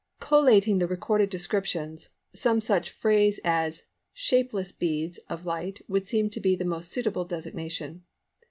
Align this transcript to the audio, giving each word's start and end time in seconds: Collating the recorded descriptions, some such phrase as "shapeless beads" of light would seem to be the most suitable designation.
Collating 0.19 0.79
the 0.79 0.87
recorded 0.87 1.29
descriptions, 1.29 2.09
some 2.33 2.59
such 2.59 2.89
phrase 2.89 3.39
as 3.43 3.83
"shapeless 4.13 4.71
beads" 4.71 5.19
of 5.29 5.45
light 5.45 5.81
would 5.87 6.07
seem 6.07 6.27
to 6.27 6.39
be 6.41 6.55
the 6.55 6.65
most 6.65 6.89
suitable 6.89 7.23
designation. 7.23 8.03